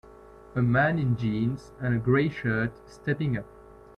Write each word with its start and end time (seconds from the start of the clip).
A 0.55 0.63
man 0.63 0.97
in 0.97 1.15
jeans 1.15 1.73
and 1.79 1.93
a 1.93 1.99
gray 1.99 2.27
shirt 2.27 2.71
stepping 2.89 3.37
up 3.37 3.45